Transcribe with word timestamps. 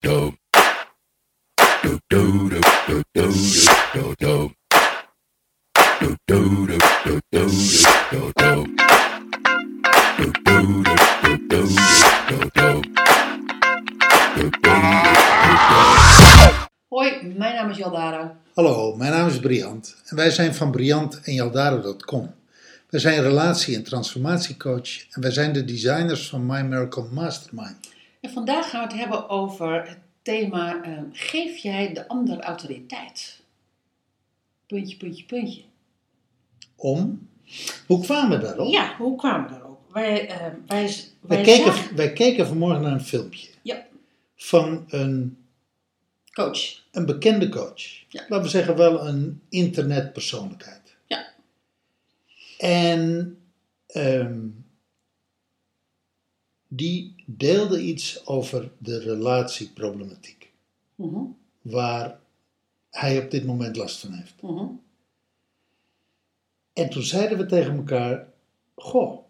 do. 0.00 0.32
Do 1.82 1.98
do 2.08 2.48
do 2.48 2.60
do 2.86 3.02
do 3.12 3.32
do 3.92 4.14
do. 4.18 4.50
Do 6.00 6.16
do 6.26 6.66
do 6.66 6.78
do 7.04 7.20
do 7.30 7.50
do 8.10 8.32
do. 8.36 8.66
Do 10.18 10.32
do 10.44 10.56
do 10.82 10.94
do 11.22 11.36
do 11.48 11.60
do 12.28 12.38
do. 12.54 12.82
Do 14.36 14.50
do 14.60 14.74
Hoi, 16.88 17.34
mijn 17.36 17.54
naam 17.54 17.70
is 17.70 17.76
Jaldara. 17.76 18.36
Hallo, 18.54 18.96
mijn 18.96 19.12
naam 19.12 19.26
is 19.28 19.38
Briant 19.38 19.96
en 20.06 20.16
wij 20.16 20.30
zijn 20.30 20.54
van 20.54 20.70
Briant 20.70 21.20
en 21.20 21.34
Jaldaro.com. 21.34 22.34
Wij 22.90 23.00
zijn 23.00 23.22
relatie- 23.22 23.74
en 23.74 23.82
transformatiecoach 23.84 25.08
en 25.10 25.22
wij 25.22 25.30
zijn 25.30 25.52
de 25.52 25.64
designers 25.64 26.28
van 26.28 26.46
My 26.46 26.60
Miracle 26.60 27.06
Mastermind. 27.12 27.87
En 28.20 28.30
vandaag 28.30 28.70
gaan 28.70 28.80
we 28.86 28.92
het 28.92 28.96
hebben 29.02 29.28
over 29.28 29.88
het 29.88 29.98
thema 30.22 30.82
eh, 30.82 30.98
Geef 31.12 31.56
jij 31.56 31.92
de 31.94 32.08
ander 32.08 32.40
autoriteit? 32.40 33.40
Puntje, 34.66 34.96
puntje, 34.96 35.24
puntje. 35.24 35.62
Om? 36.76 37.28
Hoe 37.86 38.02
kwamen 38.04 38.38
we 38.38 38.44
daarop? 38.44 38.72
Ja, 38.72 38.96
hoe 38.96 39.16
kwamen 39.16 39.46
we 39.48 39.52
daarop? 39.52 39.80
Wij, 39.92 40.28
eh, 40.28 40.36
wij, 40.40 40.54
Wij, 40.66 40.94
wij 41.20 41.42
keken, 41.42 41.64
zagen- 41.72 41.96
wij 41.96 42.12
keken 42.12 42.46
vanmorgen 42.46 42.82
naar 42.82 42.92
een 42.92 43.00
filmpje 43.04 43.48
Ja, 43.62 43.86
van 44.36 44.84
een, 44.88 45.36
coach. 46.32 46.82
een 46.92 47.06
bekende 47.06 47.48
coach. 47.48 47.82
Ja. 48.08 48.20
Laten 48.28 48.42
we 48.42 48.48
zeggen 48.48 48.76
wel 48.76 49.06
een 49.06 49.42
internetpersoonlijkheid. 49.48 50.96
Ja. 51.06 51.26
En 52.58 53.36
ehm, 53.86 54.38
die 56.68 57.24
deelde 57.26 57.82
iets 57.82 58.26
over 58.26 58.70
de 58.78 58.98
relatieproblematiek. 58.98 60.52
Mhm, 60.94 61.24
waar 61.62 62.20
hij 62.90 63.24
op 63.24 63.30
dit 63.30 63.44
moment 63.44 63.76
last 63.76 64.00
van 64.00 64.12
heeft. 64.12 64.42
mhm. 64.42 64.66
En 66.72 66.90
toen 66.90 67.02
zeiden 67.02 67.38
we 67.38 67.46
tegen 67.46 67.76
elkaar: 67.76 68.28
Goh, 68.74 69.24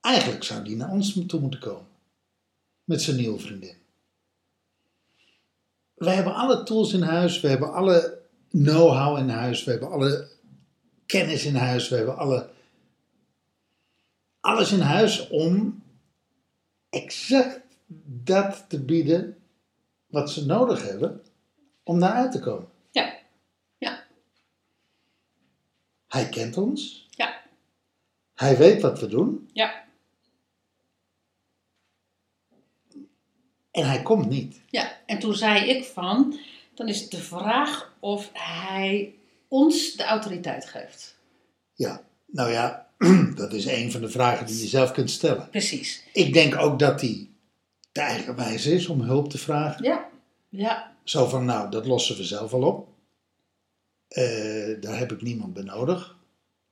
eigenlijk 0.00 0.44
zou 0.44 0.64
die 0.64 0.76
naar 0.76 0.90
ons 0.90 1.26
toe 1.26 1.40
moeten 1.40 1.60
komen. 1.60 1.86
Met 2.84 3.02
zijn 3.02 3.16
nieuwe 3.16 3.38
vriendin. 3.38 3.76
We 5.94 6.10
hebben 6.10 6.34
alle 6.34 6.62
tools 6.62 6.92
in 6.92 7.02
huis, 7.02 7.40
we 7.40 7.48
hebben 7.48 7.72
alle 7.72 8.18
know-how 8.50 9.18
in 9.18 9.28
huis, 9.28 9.64
we 9.64 9.70
hebben 9.70 9.90
alle 9.90 10.28
kennis 11.06 11.44
in 11.44 11.54
huis, 11.54 11.88
we 11.88 11.96
hebben 11.96 12.16
alle, 12.16 12.50
alles 14.40 14.72
in 14.72 14.80
huis 14.80 15.28
om 15.28 15.82
exact 17.02 17.60
dat 18.24 18.64
te 18.68 18.84
bieden 18.84 19.36
wat 20.06 20.30
ze 20.30 20.46
nodig 20.46 20.82
hebben 20.88 21.22
om 21.82 22.00
daaruit 22.00 22.32
te 22.32 22.40
komen. 22.40 22.68
Ja, 22.90 23.16
ja, 23.78 24.04
Hij 26.08 26.28
kent 26.28 26.56
ons. 26.56 27.08
ja, 27.10 27.42
Hij 28.34 28.56
weet 28.56 28.80
wat 28.82 29.00
we 29.00 29.06
doen. 29.06 29.48
ja, 29.52 29.86
En 33.70 33.86
hij 33.88 34.02
komt 34.02 34.28
niet. 34.28 34.60
ja. 34.70 34.96
En 35.06 35.18
toen 35.18 35.34
zei 35.34 35.68
ik 35.70 35.84
van, 35.84 36.38
dan 36.74 36.88
is 36.88 37.00
het 37.00 37.10
de 37.10 37.22
vraag 37.22 37.94
of 38.00 38.30
hij 38.32 39.14
ons 39.48 39.92
de 39.94 40.04
autoriteit 40.04 40.66
geeft. 40.66 41.16
Ja, 41.74 42.04
nou 42.26 42.50
ja, 42.50 42.87
dat 43.34 43.52
is 43.52 43.66
een 43.66 43.92
van 43.92 44.00
de 44.00 44.08
vragen 44.10 44.46
die 44.46 44.60
je 44.60 44.66
zelf 44.66 44.92
kunt 44.92 45.10
stellen. 45.10 45.48
Precies. 45.50 46.04
Ik 46.12 46.32
denk 46.32 46.56
ook 46.56 46.78
dat 46.78 47.00
hij 47.00 47.30
te 47.92 48.00
eigenwijs 48.00 48.66
is 48.66 48.86
om 48.86 49.00
hulp 49.00 49.30
te 49.30 49.38
vragen. 49.38 49.84
Ja, 49.84 50.08
ja, 50.48 50.96
Zo 51.04 51.26
van, 51.26 51.44
nou, 51.44 51.70
dat 51.70 51.86
lossen 51.86 52.16
we 52.16 52.24
zelf 52.24 52.52
al 52.52 52.62
op. 52.62 52.88
Eh, 54.08 54.80
daar 54.80 54.98
heb 54.98 55.12
ik 55.12 55.22
niemand 55.22 55.52
bij 55.54 55.62
nodig. 55.62 56.16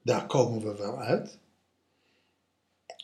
Daar 0.02 0.26
komen 0.26 0.62
we 0.62 0.76
wel 0.76 0.98
uit. 1.00 1.38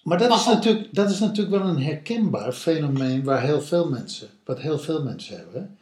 Maar 0.02 0.18
dat 0.18 0.38
is, 0.38 0.44
natuurlijk, 0.46 0.94
dat 0.94 1.10
is 1.10 1.18
natuurlijk 1.18 1.62
wel 1.62 1.68
een 1.70 1.82
herkenbaar 1.82 2.52
fenomeen 2.52 3.24
waar 3.24 3.42
heel 3.42 3.60
veel 3.62 3.88
mensen, 3.88 4.28
wat 4.44 4.60
heel 4.60 4.78
veel 4.78 5.02
mensen 5.02 5.36
hebben. 5.36 5.78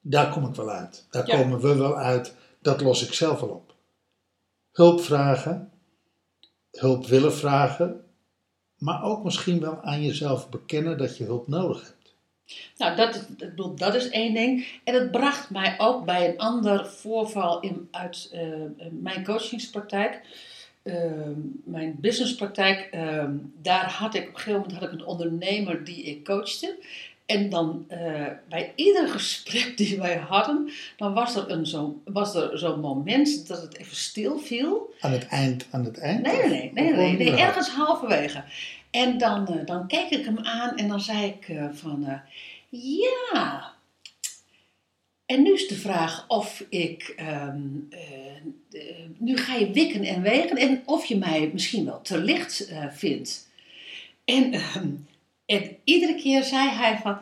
Daar 0.00 0.32
kom 0.32 0.46
ik 0.46 0.54
wel 0.54 0.70
uit. 0.70 1.06
Daar 1.10 1.26
Ja. 1.26 1.36
komen 1.36 1.60
we 1.60 1.74
wel 1.76 1.96
uit. 1.96 2.34
Dat 2.62 2.80
los 2.80 3.06
ik 3.06 3.12
zelf 3.12 3.40
al 3.42 3.48
op. 3.48 3.74
Hulp 4.72 5.00
vragen, 5.00 5.70
hulp 6.80 7.06
willen 7.06 7.32
vragen, 7.34 8.04
maar 8.78 9.02
ook 9.02 9.24
misschien 9.24 9.60
wel 9.60 9.82
aan 9.82 10.02
jezelf 10.04 10.48
bekennen 10.50 10.98
dat 10.98 11.16
je 11.16 11.24
hulp 11.24 11.48
nodig 11.48 11.80
hebt. 11.82 11.94
Nou, 12.76 12.96
dat, 12.96 13.14
is- 13.14 13.22
dat 13.76 13.94
is 13.94 14.08
één 14.08 14.34
ding. 14.34 14.66
En 14.84 14.94
het 14.94 15.10
bracht 15.10 15.50
mij 15.50 15.74
ook 15.78 16.04
bij 16.04 16.28
een 16.28 16.38
ander 16.38 16.86
voorval 16.86 17.60
in, 17.60 17.88
uit 17.90 18.28
eh, 18.32 18.42
mijn 18.90 19.24
coachingspraktijk. 19.24 20.20
Eh, 20.82 21.10
mijn 21.64 21.96
businesspraktijk. 22.00 22.88
eh, 22.90 23.24
daar 23.62 23.90
had 23.90 24.14
ik 24.14 24.22
op 24.22 24.28
een 24.28 24.34
gegeven 24.40 24.60
moment 24.60 24.72
had 24.78 24.82
ik 24.92 24.92
een 25.00 25.04
ondernemer 25.06 25.84
die 25.84 26.02
ik 26.04 26.24
coachte. 26.24 26.78
En 27.26 27.48
dan 27.48 27.84
eh, 27.88 28.26
bij 28.48 28.72
ieder 28.74 29.08
gesprek 29.08 29.76
die 29.76 29.98
wij 29.98 30.16
hadden, 30.16 30.70
dan 30.96 31.14
was 31.14 31.36
er 31.36 31.50
een 31.50 31.66
zo, 31.66 32.00
was 32.04 32.34
er 32.34 32.58
zo'n 32.58 32.80
moment 32.80 33.48
dat 33.48 33.62
het 33.62 33.76
even 33.76 33.96
stil 33.96 34.38
viel. 34.38 34.94
Aan 35.00 35.12
het 35.12 35.26
eind, 35.26 35.66
aan 35.70 35.84
het 35.84 35.98
eind? 35.98 36.22
Nee, 36.22 36.48
nee, 36.48 36.70
nee, 36.74 36.92
nee, 36.92 37.16
nee, 37.16 37.36
ergens 37.36 37.68
halverwege. 37.68 38.44
En 38.90 39.18
dan, 39.18 39.48
eh, 39.48 39.66
dan 39.66 39.86
keek 39.86 40.10
ik 40.10 40.24
hem 40.24 40.38
aan 40.38 40.76
en 40.76 40.88
dan 40.88 41.00
zei 41.00 41.26
ik 41.26 41.48
eh, 41.48 41.68
van, 41.72 42.20
ja. 42.68 43.74
En 45.26 45.42
nu 45.42 45.52
is 45.52 45.68
de 45.68 45.74
vraag 45.74 46.24
of 46.28 46.64
ik, 46.68 47.14
ehm, 47.16 47.60
eh, 47.90 48.36
eh, 48.70 48.96
nu 49.18 49.36
ga 49.36 49.54
je 49.54 49.70
wikken 49.70 50.02
en 50.02 50.22
wegen 50.22 50.56
en 50.56 50.82
of 50.84 51.04
je 51.04 51.16
mij 51.16 51.50
misschien 51.52 51.84
wel 51.84 52.00
te 52.00 52.18
licht 52.18 52.72
vindt. 52.90 53.48
En, 54.24 54.52
ehm, 54.52 54.88
en 55.46 55.76
iedere 55.84 56.14
keer 56.14 56.44
zei 56.44 56.68
hij 56.68 56.98
van, 56.98 57.18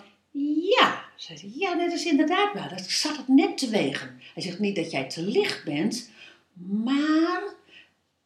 ja. 0.78 1.02
Zei 1.16 1.38
hij, 1.40 1.50
ja, 1.54 1.74
dat 1.74 1.92
is 1.92 2.04
inderdaad 2.04 2.54
waar. 2.54 2.68
Dat 2.68 2.80
zat 2.80 3.16
het 3.16 3.28
net 3.28 3.58
te 3.58 3.68
wegen. 3.68 4.20
Hij 4.34 4.42
zegt 4.42 4.58
niet 4.58 4.76
dat 4.76 4.90
jij 4.90 5.08
te 5.08 5.22
licht 5.22 5.64
bent, 5.64 6.10
maar 6.84 7.42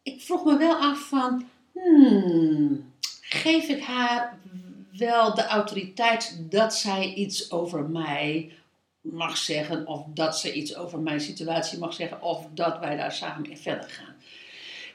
ik 0.02 0.20
vroeg 0.20 0.44
me 0.44 0.56
wel 0.56 0.76
af 0.76 1.08
van, 1.08 1.48
hmm, 1.72 2.92
geef 3.20 3.68
ik 3.68 3.82
haar 3.82 4.38
wel 4.98 5.34
de 5.34 5.46
autoriteit 5.46 6.38
dat 6.50 6.74
zij 6.74 7.14
iets 7.14 7.50
over 7.50 7.84
mij 7.84 8.52
mag 9.00 9.36
zeggen, 9.36 9.86
of 9.86 10.04
dat 10.14 10.38
ze 10.38 10.52
iets 10.52 10.76
over 10.76 10.98
mijn 10.98 11.20
situatie 11.20 11.78
mag 11.78 11.94
zeggen, 11.94 12.22
of 12.22 12.46
dat 12.54 12.78
wij 12.78 12.96
daar 12.96 13.12
samen 13.12 13.50
in 13.50 13.56
verder 13.56 13.88
gaan. 13.88 14.14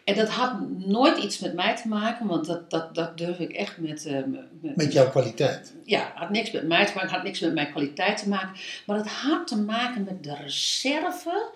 En 0.04 0.16
dat 0.16 0.30
had 0.30 0.70
nooit 0.70 1.18
iets 1.24 1.40
met 1.40 1.54
mij 1.54 1.76
te 1.76 1.88
maken, 1.88 2.28
want 2.28 2.46
dat, 2.46 2.70
dat, 2.70 2.96
dat 2.96 3.18
durf 3.18 3.40
ik 3.40 3.52
echt 3.52 3.78
met, 3.78 4.06
eh, 4.06 4.24
met, 4.62 4.76
Met 4.76 4.94
jouw 4.94 5.10
kwaliteit. 5.10 5.74
ja, 5.84 6.12
had 6.16 6.30
niks 6.30 6.52
met 6.52 6.68
mij 6.68 6.86
te 6.86 6.92
maken, 6.96 7.10
had 7.10 7.24
niks 7.24 7.40
met 7.40 7.54
mijn 7.54 7.72
kwaliteit 7.72 8.18
te 8.18 8.30
maken. 8.30 8.60
Maar 8.86 8.98
het 8.98 9.08
had 9.08 9.48
te 9.48 9.62
maken 9.62 10.04
met 10.04 10.24
de 10.24 10.36
reserve 10.36 11.52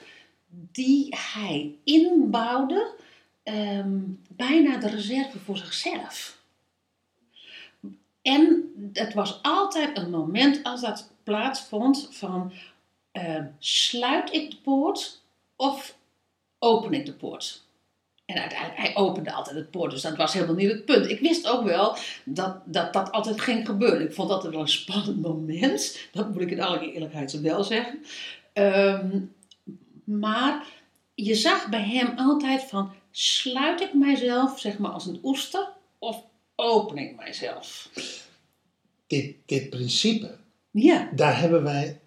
die 0.72 1.16
hij 1.34 1.76
inbouwde, 1.84 2.94
ehm, 3.44 4.00
bijna 4.28 4.78
de 4.78 4.90
reserve 4.90 5.40
voor 5.40 5.58
zichzelf. 5.58 6.38
En 8.22 8.72
het 8.94 9.14
was 9.14 9.40
altijd 9.42 9.98
een 9.98 10.10
moment 10.10 10.64
als 10.64 10.82
dat 10.82 11.12
plaatsvond 11.24 12.08
van 12.12 12.52
ehm, 13.12 13.46
sluit 13.60 14.34
ik 14.34 14.52
de 14.52 14.58
poort 14.58 15.22
of 15.56 15.98
open 16.60 16.94
ik 16.94 17.06
de 17.06 17.14
poort? 17.14 17.67
En 18.28 18.40
uiteindelijk, 18.40 18.80
hij 18.80 18.96
opende 18.96 19.32
altijd 19.32 19.56
het 19.56 19.72
poort, 19.72 19.92
dus 19.92 20.02
dat 20.02 20.16
was 20.16 20.34
helemaal 20.34 20.56
niet 20.56 20.72
het 20.72 20.86
punt. 20.86 21.10
Ik 21.10 21.20
wist 21.20 21.48
ook 21.48 21.64
wel 21.64 21.98
dat 22.26 22.58
dat, 22.66 22.94
dat 22.94 23.12
altijd 23.12 23.42
ging 23.42 23.66
gebeuren. 23.66 24.02
Ik 24.02 24.14
vond 24.14 24.30
dat 24.30 24.44
wel 24.44 24.60
een 24.60 24.68
spannend 24.68 25.22
moment. 25.22 25.98
Dat 26.12 26.34
moet 26.34 26.42
ik 26.42 26.52
in 26.52 26.62
alle 26.62 26.92
eerlijkheid 26.92 27.42
wel 27.42 27.64
zeggen. 27.64 28.04
Ehm, 28.54 29.20
maar 30.04 30.66
je 31.16 31.36
zag 31.36 31.70
bij 31.70 31.84
hem 31.84 32.18
altijd 32.18 32.64
van, 32.64 32.92
sluit 33.12 33.82
ik 33.82 33.94
mijzelf 33.94 34.60
zeg 34.60 34.78
maar 34.78 34.92
als 34.92 35.06
een 35.06 35.20
oester 35.24 35.68
of 36.00 36.24
open 36.56 36.98
ik 36.98 37.16
mijzelf? 37.16 37.90
Dit, 39.08 39.36
dit 39.46 39.70
principe, 39.70 40.38
Ja, 40.72 41.10
daar 41.16 41.40
hebben 41.40 41.64
wij 41.64 42.00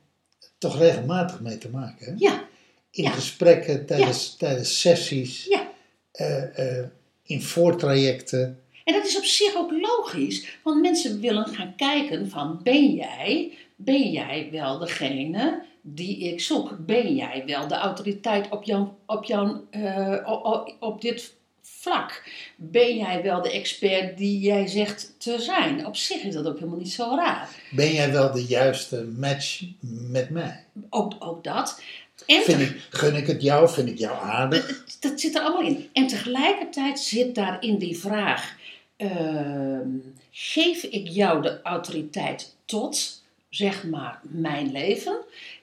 toch 0.58 0.78
regelmatig 0.78 1.40
mee 1.40 1.58
te 1.58 1.68
maken. 1.68 2.06
Hè? 2.06 2.12
ja, 2.16 2.44
In 2.90 3.02
Ja. 3.02 3.10
gesprekken, 3.10 3.86
tijdens, 3.86 4.36
tijdens 4.36 4.80
sessies, 4.80 5.44
ja. 5.44 5.69
Eh, 6.12 6.58
eh, 6.58 6.86
in 7.22 7.42
voortrajecten. 7.42 8.60
En 8.84 8.94
dat 8.94 9.06
is 9.06 9.16
op 9.16 9.24
zich 9.24 9.56
ook 9.56 9.70
logisch, 9.70 10.58
want 10.62 10.80
mensen 10.80 11.20
willen 11.20 11.46
gaan 11.46 11.74
kijken 11.76 12.30
van 12.30 12.60
ben 12.62 12.94
jij, 12.94 13.52
ben 13.76 14.10
jij 14.10 14.48
wel 14.52 14.78
degene 14.78 15.62
die 15.82 16.18
ik 16.18 16.40
zoek? 16.40 16.86
Ben 16.86 17.14
jij 17.14 17.42
wel 17.46 17.68
de 17.68 17.74
autoriteit 17.74 18.48
op, 18.48 18.64
jouw, 18.64 18.98
op, 19.06 19.24
jouw, 19.24 19.64
eh, 19.70 20.66
op 20.80 21.00
dit 21.00 21.34
vlak? 21.62 22.22
Ben 22.56 22.96
jij 22.96 23.22
wel 23.22 23.42
de 23.42 23.52
expert 23.52 24.18
die 24.18 24.40
jij 24.40 24.66
zegt 24.66 25.14
te 25.18 25.40
zijn? 25.40 25.86
Op 25.86 25.96
zich 25.96 26.22
is 26.22 26.34
dat 26.34 26.46
ook 26.46 26.58
helemaal 26.58 26.78
niet 26.78 26.92
zo 26.92 27.14
raar. 27.16 27.48
Ben 27.70 27.92
jij 27.92 28.12
wel 28.12 28.32
de 28.32 28.44
juiste 28.44 29.08
match 29.16 29.62
met 30.10 30.30
mij? 30.30 30.64
Ook, 30.90 31.14
ook 31.18 31.44
dat. 31.44 31.82
Vind 32.26 32.60
ik, 32.60 32.86
gun 32.90 33.14
ik 33.14 33.26
het 33.26 33.42
jou? 33.42 33.68
Vind 33.68 33.88
ik 33.88 33.98
jou 33.98 34.18
aardig? 34.22 34.66
dat, 34.66 34.96
dat 35.00 35.20
zit 35.20 35.34
er 35.34 35.40
allemaal 35.40 35.66
in. 35.66 35.88
En 35.92 36.06
tegelijkertijd 36.06 37.00
zit 37.00 37.34
daar 37.34 37.62
in 37.62 37.78
die 37.78 37.98
vraag: 37.98 38.56
ehm, 38.96 39.88
geef 40.30 40.82
ik 40.82 41.08
jou 41.08 41.42
de 41.42 41.62
autoriteit 41.62 42.54
tot, 42.64 43.22
zeg 43.48 43.84
maar, 43.84 44.20
mijn 44.22 44.72
leven? 44.72 45.18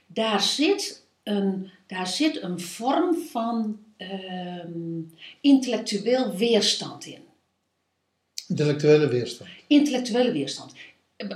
Daar 0.08 0.42
zit 0.42 1.04
een, 1.24 1.70
daar 1.88 2.08
zit 2.08 2.42
een 2.42 2.60
vorm 2.60 3.18
van 3.32 3.80
ehm, 3.98 5.02
intellectueel 5.42 6.36
weerstand 6.36 7.06
in. 7.06 7.26
Intellectuele 8.48 9.08
weerstand. 9.08 9.50
Intellectuele 9.68 10.32
weerstand. 10.32 10.74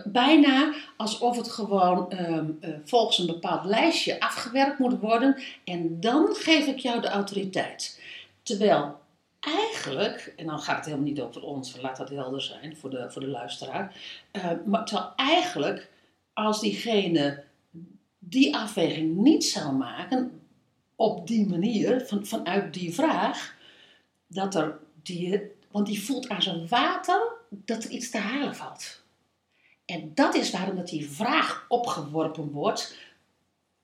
Bijna 0.06 0.74
alsof 0.98 1.38
het 1.38 1.52
gewoon 1.52 2.12
ehm, 2.12 2.50
eh, 2.60 2.74
volgens 2.84 3.18
een 3.18 3.26
bepaald 3.26 3.66
lijstje 3.66 4.20
afgewerkt 4.20 4.80
moet 4.80 5.00
worden 5.00 5.42
en 5.64 6.00
dan 6.00 6.36
geef 6.36 6.68
ik 6.68 6.78
jou 6.78 7.02
de 7.02 7.08
autoriteit. 7.08 8.02
Terwijl 8.44 9.00
eigenlijk, 9.40 10.34
en 10.38 10.46
dan 10.46 10.60
gaat 10.60 10.76
het 10.76 10.86
helemaal 10.86 11.08
niet 11.08 11.22
over 11.22 11.44
ons, 11.44 11.82
laat 11.82 11.98
dat 11.98 12.10
helder 12.10 12.42
zijn 12.42 12.78
voor 12.78 12.90
de, 12.90 13.12
voor 13.12 13.22
de 13.22 13.28
luisteraar, 13.28 13.96
eh, 14.32 14.52
maar 14.66 14.86
terwijl 14.86 15.14
eigenlijk 15.16 15.90
als 16.34 16.60
diegene 16.60 17.44
die 18.20 18.56
afweging 18.56 19.16
niet 19.16 19.46
zou 19.46 19.74
maken 19.74 20.42
op 20.96 21.28
die 21.28 21.48
manier, 21.48 22.06
van, 22.08 22.26
vanuit 22.26 22.74
die 22.74 22.94
vraag, 22.94 23.56
dat 24.28 24.56
er 24.56 24.80
die, 25.04 25.42
want 25.72 25.88
die 25.88 26.04
voelt 26.04 26.30
aan 26.30 26.42
zijn 26.42 26.68
water 26.68 27.32
dat 27.50 27.84
er 27.84 27.90
iets 27.90 28.10
te 28.10 28.18
halen 28.18 28.56
valt. 28.56 29.01
En 29.92 30.12
dat 30.16 30.36
is 30.36 30.52
waarom 30.52 30.76
dat 30.76 30.88
die 30.88 31.10
vraag 31.10 31.66
opgeworpen 31.68 32.52
wordt, 32.52 32.96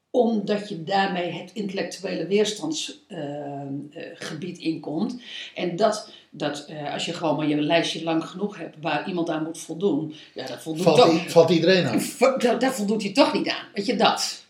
omdat 0.09 0.69
je 0.69 0.83
daarmee 0.83 1.31
het 1.31 1.51
intellectuele 1.53 2.27
weerstandsgebied 2.27 4.57
inkomt. 4.57 5.21
En 5.55 5.75
dat, 5.75 6.11
dat 6.29 6.65
eh, 6.67 6.93
als 6.93 7.05
je 7.05 7.13
gewoon 7.13 7.35
maar 7.35 7.47
je 7.47 7.61
lijstje 7.61 8.03
lang 8.03 8.25
genoeg 8.25 8.57
hebt 8.57 8.75
waar 8.81 9.07
iemand 9.07 9.29
aan 9.29 9.43
moet 9.43 9.57
voldoen, 9.59 10.13
ja, 10.33 10.45
dat 10.45 10.61
voldoet 10.61 10.83
Valt, 10.83 10.97
toch, 10.97 11.13
i- 11.13 11.29
valt 11.29 11.49
iedereen 11.49 11.85
aan? 11.85 12.01
daar, 12.39 12.59
daar 12.59 12.73
voldoet 12.73 13.03
hij 13.03 13.13
toch 13.13 13.33
niet 13.33 13.49
aan. 13.49 13.65
Weet 13.73 13.85
je 13.85 13.95
dat? 13.95 14.45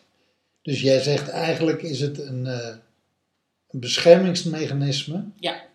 Dus 0.62 0.81
jij 0.81 1.00
zegt 1.00 1.30
eigenlijk 1.30 1.81
is 1.81 2.00
het 2.00 2.19
een, 2.19 2.45
een 2.45 2.80
beschermingsmechanisme. 3.80 5.24
Ja. 5.39 5.65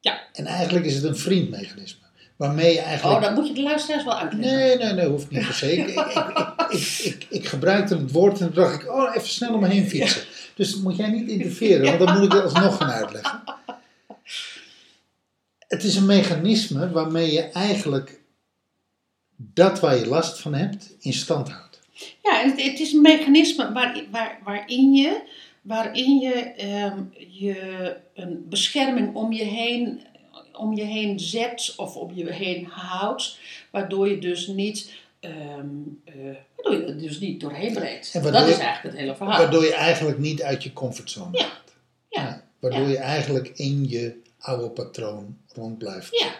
Ja. 0.00 0.20
En 0.32 0.46
eigenlijk 0.46 0.86
is 0.86 0.94
het 0.94 1.04
een 1.04 1.16
vriendmechanisme. 1.16 1.99
Waarmee 2.40 2.72
je 2.72 2.80
eigenlijk... 2.80 3.16
Oh, 3.16 3.24
dan 3.24 3.34
moet 3.34 3.46
je 3.46 3.52
de 3.52 3.62
luisteraars 3.62 4.04
wel 4.04 4.18
uitleggen. 4.18 4.58
Nee, 4.58 4.76
nee, 4.76 4.92
nee, 4.92 5.06
hoeft 5.06 5.30
niet 5.30 5.44
per 5.44 5.54
se. 5.54 5.76
Ik, 5.76 5.88
ik, 5.88 5.96
ik, 5.96 6.36
ik, 6.70 6.98
ik, 7.04 7.26
ik 7.30 7.46
gebruikte 7.46 7.96
het 7.96 8.12
woord 8.12 8.40
en 8.40 8.52
toen 8.52 8.64
dacht 8.64 8.82
ik, 8.82 8.92
oh, 8.92 9.14
even 9.14 9.28
snel 9.28 9.54
om 9.54 9.60
me 9.60 9.68
heen 9.68 9.88
fietsen. 9.88 10.22
Dus 10.54 10.76
moet 10.76 10.96
jij 10.96 11.10
niet 11.10 11.28
interfereren, 11.28 11.84
want 11.84 11.98
dan 11.98 12.18
moet 12.18 12.24
ik 12.24 12.32
het 12.32 12.42
alsnog 12.42 12.76
gaan 12.76 12.90
uitleggen. 12.90 13.42
Het 15.58 15.84
is 15.84 15.96
een 15.96 16.06
mechanisme 16.06 16.90
waarmee 16.90 17.32
je 17.32 17.42
eigenlijk 17.42 18.20
dat 19.36 19.80
waar 19.80 19.98
je 19.98 20.06
last 20.06 20.40
van 20.40 20.54
hebt 20.54 20.96
in 21.00 21.12
stand 21.12 21.48
houdt. 21.48 21.80
Ja, 22.22 22.40
het, 22.42 22.62
het 22.62 22.80
is 22.80 22.92
een 22.92 23.02
mechanisme 23.02 23.72
waar, 23.72 24.04
waar, 24.10 24.38
waarin 24.44 24.92
je, 24.94 25.22
waarin 25.62 26.18
je, 26.18 26.34
ehm, 26.56 27.02
je 27.28 27.96
een 28.14 28.46
bescherming 28.48 29.14
om 29.14 29.32
je, 29.32 29.44
heen, 29.44 30.00
om 30.60 30.74
je 30.74 30.82
heen 30.84 31.20
zet 31.20 31.72
of 31.76 31.96
om 31.96 32.14
je 32.14 32.32
heen 32.32 32.64
houdt, 32.66 33.38
waardoor 33.70 34.08
je 34.08 34.18
dus 34.18 34.46
niet, 34.46 34.90
ehm, 35.20 35.34
eh, 36.04 36.14
waardoor 36.56 36.80
je 36.80 36.84
er 36.86 36.98
dus 36.98 37.20
niet 37.20 37.40
doorheen 37.40 37.72
breekt. 37.72 38.12
Dat 38.12 38.24
is 38.24 38.32
eigenlijk 38.58 38.82
het 38.82 38.96
hele 38.96 39.16
verhaal. 39.16 39.38
Waardoor 39.38 39.64
je 39.64 39.74
eigenlijk 39.74 40.18
niet 40.18 40.42
uit 40.42 40.62
je 40.62 40.72
comfortzone 40.72 41.38
Ja. 41.38 41.44
gaat. 41.44 41.58
Ja. 42.08 42.42
waardoor 42.58 42.82
Ja. 42.82 42.88
je 42.88 42.98
eigenlijk 42.98 43.48
in 43.48 43.88
je 43.88 44.22
oude 44.38 44.70
patroon 44.70 45.36
rond 45.54 45.78
blijft 45.78 46.18
Ja. 46.18 46.32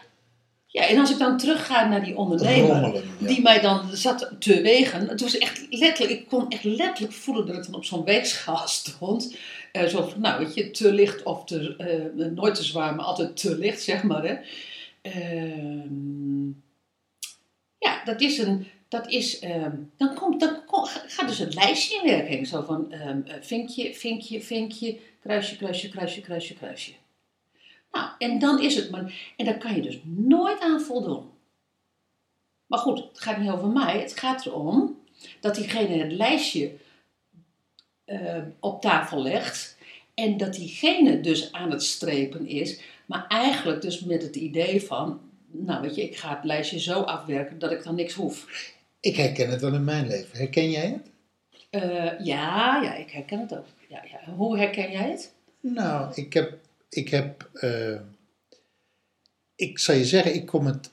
Ja, 0.73 0.87
en 0.87 0.99
als 0.99 1.11
ik 1.11 1.19
dan 1.19 1.39
terugga 1.39 1.89
naar 1.89 2.05
die 2.05 2.17
ondernemer, 2.17 2.81
rommelen. 2.81 3.03
ja. 3.19 3.27
die 3.27 3.43
mij 3.43 3.61
dan 3.61 3.97
zat 3.97 4.31
te 4.39 4.61
wegen. 4.61 5.09
Het 5.09 5.21
was 5.21 5.39
echt 5.39 5.67
letterlijk, 5.71 6.21
ik 6.21 6.29
kon 6.29 6.49
echt 6.49 6.65
letterlijk 6.65 7.13
voelen 7.13 7.47
dat 7.47 7.57
ik 7.57 7.65
dan 7.65 7.75
op 7.75 7.85
zo'n 7.85 8.05
weegschaal 8.05 8.69
stond. 8.83 9.37
Eh, 9.73 9.87
zo 9.87 10.09
van, 10.09 10.21
nou 10.21 10.45
weet 10.45 10.55
je, 10.55 10.71
te 10.71 10.93
licht 10.93 11.23
of 11.23 11.45
te, 11.45 11.77
eh, 11.77 12.27
nooit 12.27 12.55
te 12.55 12.65
zwaar, 12.65 12.95
maar 12.95 13.05
altijd 13.05 13.37
te 13.37 13.59
licht, 13.59 13.83
zeg 13.83 14.03
maar. 14.03 14.25
Hè. 14.25 14.37
Ehm, 15.03 16.47
ja, 17.79 18.05
dat 18.05 18.21
is 18.21 18.39
een, 18.39 18.67
dat 18.89 19.09
is, 19.09 19.39
ehm, 19.39 19.77
dan, 19.97 20.15
komt, 20.15 20.41
dan 20.41 20.57
gaat 21.07 21.29
dus 21.29 21.39
het 21.39 21.55
lijstje 21.55 22.01
in 22.03 22.11
werking. 22.11 22.47
Zo 22.47 22.63
van 22.63 22.93
ehm, 22.93 23.21
eh, 23.27 23.35
vinkje, 23.41 23.95
vinkje, 23.95 24.41
vinkje, 24.41 24.99
kruisje, 25.23 25.57
kruisje, 25.57 25.89
kruisje, 25.89 26.21
kruisje, 26.21 26.55
kruisje. 26.55 26.93
Nou, 27.91 28.09
en 28.19 28.39
dan 28.39 28.63
is 28.63 28.77
het 28.77 28.91
maar, 28.91 29.33
en 29.37 29.45
daar 29.45 29.59
kan 29.59 29.75
je 29.75 29.83
dus 29.83 30.01
nooit 30.05 30.61
aan 30.61 30.81
voldoen. 30.81 31.31
Maar 32.67 32.79
goed, 32.79 32.99
het 32.99 33.21
gaat 33.21 33.39
niet 33.39 33.51
over 33.51 33.69
mij. 33.69 34.01
Het 34.01 34.19
gaat 34.19 34.47
erom 34.47 34.99
dat 35.41 35.55
diegene 35.55 35.97
het 35.97 36.13
lijstje 36.13 36.73
eh, 38.05 38.39
op 38.61 38.81
tafel 38.81 39.23
legt. 39.23 39.77
En 40.15 40.37
dat 40.37 40.55
diegene 40.55 41.21
dus 41.21 41.53
aan 41.53 41.71
het 41.71 41.83
strepen 41.83 42.47
is. 42.47 42.81
Maar 43.07 43.27
eigenlijk 43.29 43.83
dus 43.83 44.01
met 44.01 44.23
het 44.23 44.37
idee 44.37 44.83
van... 44.83 45.21
Nou 45.47 45.83
weet 45.83 45.95
je, 45.95 46.03
ik 46.03 46.17
ga 46.17 46.35
het 46.35 46.45
lijstje 46.45 46.81
zo 46.81 47.01
afwerken 47.01 47.59
dat 47.59 47.71
ik 47.71 47.85
dan 47.85 47.95
niks 47.95 48.15
hoef. 48.15 48.47
Ik 49.01 49.17
herken 49.17 49.51
het 49.51 49.61
wel 49.61 49.75
in 49.75 49.85
mijn 49.85 50.07
leven. 50.07 50.39
Herken 50.39 50.71
jij 50.71 50.91
het? 50.91 51.11
Eh, 51.71 52.27
ja, 52.27 52.83
ja, 52.83 52.95
ik 52.95 53.11
herken 53.11 53.41
het 53.41 53.57
ook. 53.57 53.67
Ja, 53.89 54.05
ja. 54.11 54.33
Hoe 54.33 54.59
herken 54.59 54.91
jij 54.91 55.11
het? 55.11 55.33
Nou, 55.61 56.13
ik 56.15 56.33
heb, 56.33 56.59
ik 56.91 57.09
heb, 57.09 57.51
eh, 57.53 58.01
ik 59.55 59.79
zou 59.79 59.99
je 59.99 60.05
zeggen, 60.05 60.35
ik 60.35 60.47
kom 60.47 60.67
het 60.67 60.91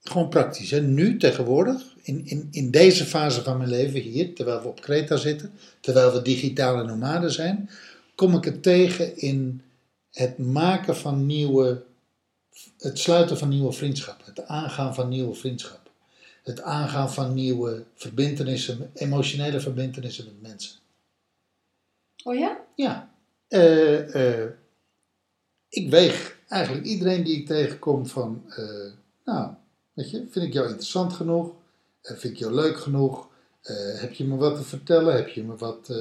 gewoon 0.00 0.28
praktisch. 0.28 0.70
Hè. 0.70 0.80
Nu, 0.80 1.16
tegenwoordig, 1.16 1.94
in, 2.02 2.26
in, 2.26 2.48
in 2.50 2.70
deze 2.70 3.04
fase 3.04 3.42
van 3.42 3.56
mijn 3.56 3.70
leven 3.70 4.00
hier, 4.00 4.34
terwijl 4.34 4.62
we 4.62 4.68
op 4.68 4.80
Kreta 4.80 5.16
zitten, 5.16 5.52
terwijl 5.80 6.12
we 6.12 6.22
digitale 6.22 6.84
nomaden 6.84 7.32
zijn, 7.32 7.70
kom 8.14 8.34
ik 8.36 8.44
het 8.44 8.62
tegen 8.62 9.16
in 9.16 9.62
het 10.12 10.38
maken 10.38 10.96
van 10.96 11.26
nieuwe, 11.26 11.82
het 12.78 12.98
sluiten 12.98 13.38
van 13.38 13.48
nieuwe 13.48 13.72
vriendschappen, 13.72 14.26
het 14.26 14.46
aangaan 14.46 14.94
van 14.94 15.08
nieuwe 15.08 15.34
vriendschappen, 15.34 15.92
het 16.42 16.62
aangaan 16.62 17.12
van 17.12 17.34
nieuwe 17.34 17.84
verbindenissen, 17.94 18.90
emotionele 18.94 19.60
verbindenissen 19.60 20.24
met 20.24 20.42
mensen. 20.42 20.78
Oh 22.24 22.34
ja? 22.34 22.60
Ja, 22.74 23.10
eh, 23.48 24.42
eh, 24.42 24.50
ik 25.76 25.90
weeg 25.90 26.36
eigenlijk 26.48 26.86
iedereen 26.86 27.24
die 27.24 27.36
ik 27.36 27.46
tegenkom 27.46 28.06
van, 28.06 28.42
eh, 28.48 28.92
nou, 29.24 29.50
weet 29.92 30.10
je, 30.10 30.26
vind 30.30 30.46
ik 30.46 30.52
jou 30.52 30.66
interessant 30.66 31.12
genoeg? 31.12 31.50
Eh, 32.02 32.16
vind 32.16 32.32
ik 32.32 32.38
jou 32.38 32.54
leuk 32.54 32.78
genoeg? 32.78 33.28
Eh, 33.62 33.74
heb 34.00 34.12
je 34.12 34.24
me 34.24 34.36
wat 34.36 34.56
te 34.56 34.62
vertellen? 34.62 35.14
Heb 35.14 35.28
je 35.28 35.42
me 35.42 35.56
wat, 35.56 35.92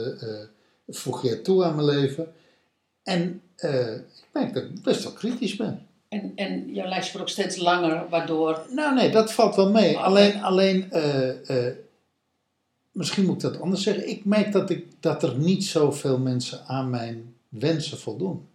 voeg 0.88 1.22
je 1.22 1.42
toe 1.42 1.64
aan 1.64 1.76
mijn 1.76 1.88
leven? 1.88 2.34
En 3.04 3.42
ik 3.56 4.28
merk 4.34 4.54
dat 4.54 4.64
ik 4.64 4.82
best 4.82 5.04
wel 5.04 5.12
kritisch 5.12 5.56
ben. 5.56 5.88
En, 6.10 6.32
en 6.36 6.74
jouw 6.74 6.88
lijstje 6.88 7.18
wordt 7.18 7.30
ook 7.30 7.38
steeds 7.38 7.58
langer, 7.58 8.10
waardoor... 8.10 8.66
Nou 8.70 8.96
nee, 8.96 9.12
dat 9.12 9.34
valt 9.34 9.56
wel 9.56 9.72
mee. 9.72 9.94
Oké. 9.94 10.04
Alleen, 10.04 10.44
alleen 10.44 10.92
misschien 12.92 13.26
moet 13.26 13.36
ik 13.36 13.52
dat 13.52 13.62
anders 13.62 13.84
zeggen. 13.84 14.10
Ik 14.10 14.26
merk 14.26 14.52
dat, 14.52 14.70
ik, 14.70 14.86
dat 15.00 15.24
er 15.24 15.38
niet 15.38 15.64
zoveel 15.64 16.18
mensen 16.18 16.66
aan 16.66 16.90
mijn 16.90 17.36
wensen 17.50 17.98
voldoen. 17.98 18.48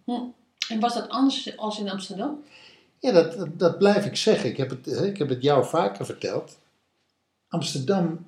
En 0.71 0.79
was 0.79 0.93
dat 0.93 1.09
anders 1.09 1.57
als 1.57 1.79
in 1.79 1.89
Amsterdam? 1.89 2.43
Ja, 2.99 3.11
dat, 3.11 3.37
dat, 3.37 3.59
dat 3.59 3.77
blijf 3.77 4.05
ik 4.05 4.15
zeggen. 4.15 4.49
Ik 4.49 4.57
heb, 4.57 4.69
het, 4.69 4.87
ik 4.87 5.17
heb 5.17 5.29
het 5.29 5.41
jou 5.41 5.65
vaker 5.65 6.05
verteld. 6.05 6.57
Amsterdam, 7.47 8.25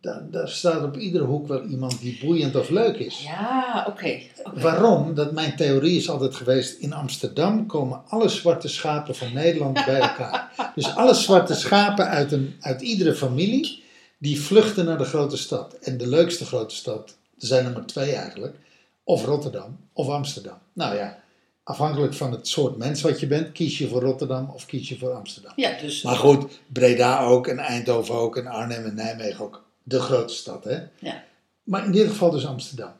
daar, 0.00 0.30
daar 0.30 0.48
staat 0.48 0.84
op 0.84 0.96
iedere 0.96 1.24
hoek 1.24 1.48
wel 1.48 1.62
iemand 1.62 2.00
die 2.00 2.18
boeiend 2.24 2.56
of 2.56 2.68
leuk 2.68 2.96
is. 2.96 3.22
Ja, 3.22 3.84
oké. 3.88 4.20
oké. 4.42 4.60
Waarom? 4.60 5.14
Dat 5.14 5.32
mijn 5.32 5.56
theorie 5.56 5.96
is 5.96 6.10
altijd 6.10 6.34
geweest, 6.34 6.78
in 6.78 6.92
Amsterdam 6.92 7.66
komen 7.66 8.02
alle 8.08 8.28
zwarte 8.28 8.68
schapen 8.68 9.14
van 9.14 9.32
Nederland 9.32 9.84
bij 9.84 10.00
elkaar. 10.08 10.72
Dus 10.74 10.94
alle 10.94 11.14
zwarte 11.14 11.54
schapen 11.54 12.06
uit, 12.08 12.32
een, 12.32 12.56
uit 12.60 12.80
iedere 12.80 13.14
familie, 13.14 13.82
die 14.18 14.40
vluchten 14.40 14.84
naar 14.84 14.98
de 14.98 15.04
grote 15.04 15.36
stad. 15.36 15.72
En 15.74 15.98
de 15.98 16.06
leukste 16.06 16.44
grote 16.44 16.74
stad, 16.74 17.16
er 17.38 17.46
zijn 17.46 17.64
er 17.64 17.72
maar 17.72 17.86
twee 17.86 18.12
eigenlijk, 18.14 18.56
of 19.04 19.24
Rotterdam 19.24 19.78
of 19.92 20.08
Amsterdam. 20.08 20.58
Nou 20.72 20.96
ja, 20.96 21.18
afhankelijk 21.62 22.14
van 22.14 22.32
het 22.32 22.48
soort 22.48 22.76
mens 22.76 23.00
wat 23.02 23.20
je 23.20 23.26
bent, 23.26 23.52
kies 23.52 23.78
je 23.78 23.88
voor 23.88 24.00
Rotterdam 24.02 24.50
of 24.54 24.66
kies 24.66 24.88
je 24.88 24.98
voor 24.98 25.12
Amsterdam. 25.12 25.52
Ja, 25.56 25.78
dus... 25.80 26.02
Maar 26.02 26.16
goed, 26.16 26.60
Breda 26.66 27.20
ook 27.22 27.46
en 27.46 27.58
Eindhoven 27.58 28.14
ook 28.14 28.36
en 28.36 28.46
Arnhem 28.46 28.84
en 28.84 28.94
Nijmegen 28.94 29.44
ook. 29.44 29.64
De 29.82 30.00
grote 30.00 30.34
stad, 30.34 30.64
hè? 30.64 30.78
Ja. 30.98 31.22
Maar 31.62 31.84
in 31.84 31.92
dit 31.92 32.08
geval 32.08 32.30
dus 32.30 32.46
Amsterdam. 32.46 32.90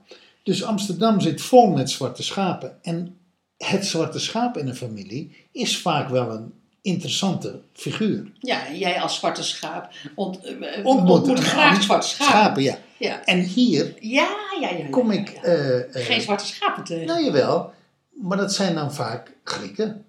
Dus 0.43 0.65
Amsterdam 0.65 1.21
zit 1.21 1.41
vol 1.41 1.67
met 1.71 1.91
zwarte 1.91 2.23
schapen. 2.23 2.79
En 2.83 3.19
het 3.57 3.87
zwarte 3.87 4.19
schaap 4.19 4.57
in 4.57 4.69
een 4.69 4.77
familie 4.77 5.37
is 5.53 5.79
vaak 5.79 6.09
wel 6.09 6.31
een 6.31 6.53
interessante 6.83 7.61
figuur. 7.73 8.33
Ja, 8.39 8.67
en 8.67 8.79
jij 8.79 9.01
als 9.01 9.17
zwarte 9.17 9.43
schaap 9.43 9.93
ont, 10.15 10.45
eh, 10.45 10.85
Ontmoet 10.87 11.17
ontmoet 11.19 11.39
graag 11.39 11.69
ander- 11.69 11.83
zwarte 11.83 12.09
schapen. 12.09 12.33
Schapen, 12.33 12.63
ja. 12.63 12.79
Ja. 12.99 13.25
En 13.25 13.41
hier 13.41 13.95
Ja, 14.01 14.29
ja, 14.61 14.71
ja. 14.71 14.77
ja, 14.77 14.89
kom 14.91 15.11
ik... 15.11 15.29
eh, 15.31 15.79
eh, 15.79 15.85
Geen 15.91 16.21
zwarte 16.21 16.47
schapen 16.47 16.85
tegen. 16.85 17.07
nou 17.07 17.25
jawel, 17.25 17.73
maar 18.11 18.37
dat 18.37 18.55
zijn 18.55 18.75
dan 18.75 18.95
vaak 18.95 19.33
Grieken. 19.45 20.05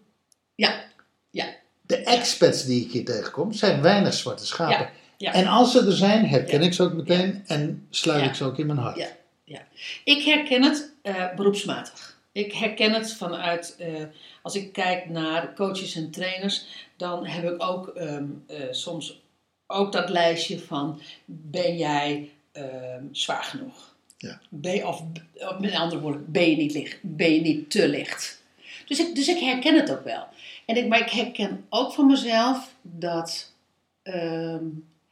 Ja, 0.56 0.84
ja, 1.30 1.46
De 1.82 1.98
expats 1.98 2.66
die 2.66 2.86
ik 2.86 2.92
hier 2.92 3.06
tegenkom 3.06 3.54
zijn 3.54 3.82
weinig 3.82 4.14
zwarte 4.14 4.46
schapen. 4.46 4.78
Ja, 4.78 4.90
ja. 5.18 5.34
En 5.34 5.48
als 5.48 5.72
ze 5.72 5.86
er 5.86 5.92
zijn, 5.92 6.26
herken 6.28 6.60
Ja. 6.60 6.66
ik 6.66 6.74
ze 6.74 6.84
ook 6.84 6.94
meteen 6.94 7.44
en 7.48 7.88
sluit 7.90 8.26
ik 8.26 8.36
ze 8.36 8.44
ook 8.44 8.58
in 8.58 8.66
mijn 8.66 8.80
hart. 8.80 8.98
Ja, 8.98 9.08
ja. 9.44 9.62
Ik 10.04 10.24
herken 10.24 10.64
het 10.64 10.92
eh, 11.02 11.36
beroepsmatig. 11.36 12.20
Ik 12.32 12.54
herken 12.54 12.94
het 12.94 13.14
vanuit, 13.14 13.76
eh, 13.78 14.04
als 14.42 14.56
ik 14.56 14.74
kijk 14.74 15.10
naar 15.10 15.54
coaches 15.56 15.96
en 15.96 16.12
trainers, 16.12 16.66
dan 16.98 17.26
heb 17.26 17.54
ik 17.54 17.64
ook 17.64 17.88
ehm, 17.88 18.26
eh, 18.48 18.58
soms 18.72 19.22
ook 19.68 19.92
dat 19.92 20.10
lijstje 20.10 20.60
van, 20.60 21.02
ben 21.26 21.78
jij 21.78 22.32
ehm, 22.52 23.04
zwaar 23.12 23.44
genoeg? 23.44 23.91
Ja. 24.22 24.40
Ben 24.50 24.88
of, 24.88 25.04
of 25.34 25.60
met 25.60 25.74
andere 25.74 26.02
woorden, 26.02 26.32
ben 26.32 26.50
je 26.50 26.56
niet, 26.56 26.74
licht, 26.74 26.98
ben 27.02 27.34
je 27.34 27.42
niet 27.42 27.72
te 27.72 27.88
licht? 27.88 28.44
Dus 28.86 29.00
ik, 29.00 29.16
dus 29.16 29.28
ik 29.28 29.40
herken 29.40 29.76
het 29.76 29.92
ook 29.92 30.04
wel. 30.04 30.28
En 30.66 30.78
ik, 30.78 30.88
maar 30.88 31.00
ik 31.00 31.10
herken 31.10 31.66
ook 31.70 31.94
van 31.94 32.08
mezelf 32.08 32.76
dat 32.82 33.54
ehm, 34.02 34.66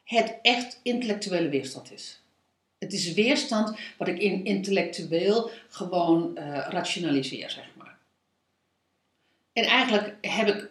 het 0.03 0.35
echt 0.41 0.79
intellectuele 0.83 1.49
weerstand 1.49 1.91
is. 1.91 2.21
Het 2.77 2.93
is 2.93 3.13
weerstand 3.13 3.77
wat 3.97 4.07
ik 4.07 4.19
in 4.19 4.45
intellectueel 4.45 5.51
gewoon 5.69 6.37
eh, 6.37 6.67
rationaliseer, 6.69 7.49
zeg 7.49 7.69
maar. 7.77 7.97
En 9.53 9.63
eigenlijk 9.63 10.15
heb 10.21 10.47
ik, 10.47 10.69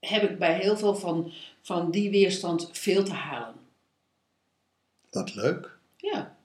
heb 0.00 0.22
ik 0.22 0.38
bij 0.38 0.58
heel 0.58 0.76
veel 0.76 0.94
van, 0.94 1.32
van 1.62 1.90
die 1.90 2.10
weerstand 2.10 2.68
veel 2.72 3.04
te 3.04 3.12
halen. 3.12 3.54
Wat 5.10 5.34
leuk, 5.34 5.70
Ja, 5.96 6.35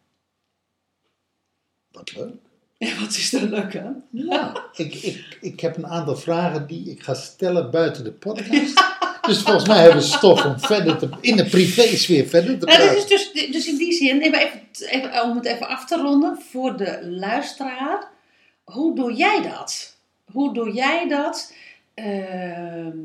wat 1.91 2.15
leuk. 2.15 2.33
en 2.77 2.99
wat 2.99 3.09
is 3.09 3.29
daar 3.29 3.43
leuk 3.43 3.77
aan? 3.77 4.03
Ja, 4.11 4.63
ik, 4.75 4.95
ik, 4.95 5.37
ik 5.41 5.59
heb 5.59 5.77
een 5.77 5.87
aantal 5.87 6.15
vragen 6.15 6.67
die 6.67 6.89
ik 6.91 7.03
ga 7.03 7.13
stellen 7.13 7.71
buiten 7.71 8.03
de 8.03 8.11
podcast. 8.11 8.89
Dus 9.21 9.37
volgens 9.41 9.67
mij 9.67 9.77
hebben 9.81 10.01
we 10.01 10.07
stof 10.07 10.45
om 10.45 10.59
verder 10.59 10.97
te, 10.97 11.09
in 11.21 11.35
de 11.35 11.45
privésfeer 11.45 12.27
verder 12.27 12.59
te 12.59 12.65
Nou, 12.65 12.77
dat 12.77 12.87
praten. 12.87 13.15
is 13.15 13.31
dus, 13.33 13.51
dus 13.51 13.67
in 13.67 13.77
die 13.77 13.93
zin, 13.93 14.21
even, 14.21 14.39
even, 14.39 14.61
even- 14.89 15.23
om 15.23 15.35
het 15.35 15.45
even 15.45 15.67
af 15.67 15.85
te 15.85 15.95
ronden 15.97 16.37
voor 16.51 16.77
de 16.77 16.99
luisteraar. 17.09 18.07
Hoe 18.63 18.95
doe 18.95 19.13
jij 19.13 19.41
dat? 19.41 19.95
Hoe 20.31 20.53
doe 20.53 20.73
jij 20.73 21.07
dat? 21.07 21.53
Ehm, 21.93 22.97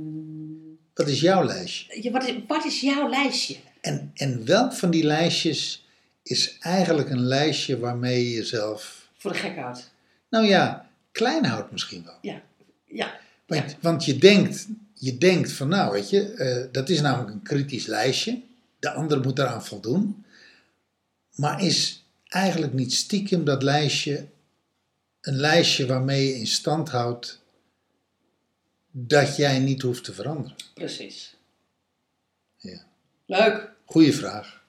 Wat 0.95 1.09
is 1.09 1.21
jouw 1.21 1.45
lijstje? 1.45 2.03
ja, 2.03 2.11
wat, 2.11 2.27
is, 2.29 2.35
wat 2.47 2.65
is 2.65 2.81
jouw 2.81 3.09
lijstje? 3.09 3.57
En, 3.81 4.11
en 4.15 4.45
welk 4.47 4.73
van 4.73 4.91
die 4.91 5.05
lijstjes 5.05 5.86
is 6.29 6.59
eigenlijk 6.61 7.11
een 7.11 7.27
lijstje 7.27 7.79
waarmee 7.79 8.29
je 8.29 8.35
jezelf, 8.35 9.09
Voor 9.17 9.33
de 9.33 9.39
gek 9.39 9.57
houdt. 9.57 9.91
nou 10.29 10.47
ja, 10.47 10.91
klein 11.13 11.45
houdt 11.45 11.71
misschien 11.73 12.05
wel. 12.05 12.19
Ja, 12.21 12.43
ja, 12.85 13.21
Want, 13.47 13.77
want 13.81 14.05
je, 14.05 14.19
denkt, 14.19 14.67
je 14.95 15.19
denkt 15.19 15.53
van 15.53 15.69
nou 15.69 15.93
weet 15.93 16.11
je, 16.11 16.33
eh, 16.33 16.73
dat 16.73 16.89
is 16.89 17.01
namelijk 17.01 17.31
een 17.31 17.43
kritisch 17.43 17.87
lijstje. 17.87 18.43
De 18.79 18.91
ander 18.91 19.21
moet 19.21 19.39
eraan 19.39 19.65
voldoen. 19.65 20.25
Maar 21.35 21.63
is 21.63 22.05
eigenlijk 22.27 22.73
niet 22.73 22.93
stiekem 22.95 23.45
dat 23.45 23.63
lijstje 23.63 24.27
een 25.21 25.37
lijstje 25.37 25.87
waarmee 25.87 26.27
je 26.27 26.35
in 26.39 26.47
stand 26.47 26.89
houdt 26.89 27.43
dat 28.91 29.37
jij 29.37 29.59
niet 29.59 29.83
hoeft 29.83 30.05
te 30.05 30.13
veranderen? 30.13 30.57
precies. 30.75 31.35
Ja. 32.57 32.83
Leuk. 33.27 33.71
Goeie 33.85 34.15
vraag. 34.15 34.65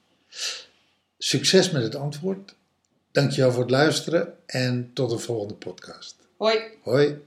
Succes 1.18 1.72
met 1.72 1.84
het 1.84 1.96
antwoord. 1.96 2.56
Dankjewel 3.12 3.52
voor 3.52 3.62
het 3.62 3.72
luisteren 3.72 4.34
en 4.46 4.92
tot 4.94 5.10
de 5.10 5.18
volgende 5.18 5.54
podcast. 5.54 6.16
Hoi. 6.38 6.60
Hoi. 6.82 7.27